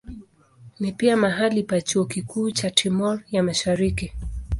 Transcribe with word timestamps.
Ni 0.79 0.91
pia 0.91 1.17
mahali 1.17 1.63
pa 1.63 1.81
chuo 1.81 2.05
kikuu 2.05 2.51
cha 2.51 2.69
Timor 2.71 3.21
ya 3.31 3.43
Mashariki. 3.43 4.13